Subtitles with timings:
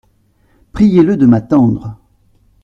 [0.71, 1.99] Priez-le de m’attendre.